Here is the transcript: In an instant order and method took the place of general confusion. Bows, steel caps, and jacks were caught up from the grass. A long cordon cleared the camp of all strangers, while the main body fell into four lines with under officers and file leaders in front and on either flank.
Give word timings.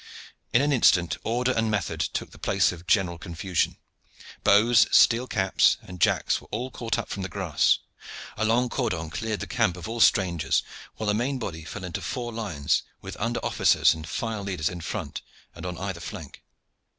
In 0.51 0.63
an 0.63 0.73
instant 0.73 1.17
order 1.23 1.51
and 1.51 1.69
method 1.69 1.99
took 1.99 2.31
the 2.31 2.39
place 2.39 2.71
of 2.71 2.87
general 2.87 3.19
confusion. 3.19 3.77
Bows, 4.43 4.87
steel 4.89 5.27
caps, 5.27 5.77
and 5.83 6.01
jacks 6.01 6.41
were 6.41 6.47
caught 6.71 6.97
up 6.97 7.07
from 7.07 7.21
the 7.21 7.29
grass. 7.29 7.77
A 8.35 8.43
long 8.43 8.67
cordon 8.67 9.11
cleared 9.11 9.41
the 9.41 9.45
camp 9.45 9.77
of 9.77 9.87
all 9.87 9.99
strangers, 9.99 10.63
while 10.95 11.05
the 11.05 11.13
main 11.13 11.37
body 11.37 11.63
fell 11.63 11.83
into 11.83 12.01
four 12.01 12.31
lines 12.33 12.81
with 13.01 13.15
under 13.19 13.45
officers 13.45 13.93
and 13.93 14.09
file 14.09 14.41
leaders 14.41 14.69
in 14.69 14.81
front 14.81 15.21
and 15.53 15.67
on 15.67 15.77
either 15.77 15.99
flank. 16.01 16.41